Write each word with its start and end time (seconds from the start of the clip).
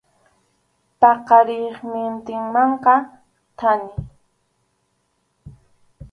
Paqariqnintinmanqa 1.01 2.95
thani. 3.59 3.93